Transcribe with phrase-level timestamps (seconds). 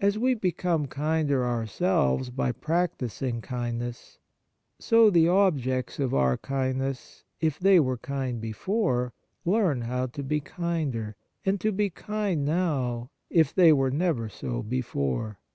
[0.00, 4.18] As we become kinder ourselves by practising kindness,
[4.78, 9.12] so the objects of our kindness, if they were kind before,
[9.44, 14.62] learn now to be kinder, and to be kind now if they were never so
[14.62, 15.38] before.